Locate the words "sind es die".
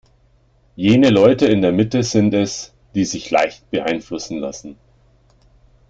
2.01-3.05